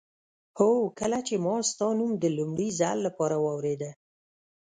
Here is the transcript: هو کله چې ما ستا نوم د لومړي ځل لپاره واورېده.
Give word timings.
هو 0.57 0.69
کله 0.99 1.19
چې 1.27 1.35
ما 1.45 1.55
ستا 1.71 1.87
نوم 1.97 2.11
د 2.19 2.25
لومړي 2.37 2.67
ځل 2.79 2.97
لپاره 3.07 3.35
واورېده. 3.45 3.91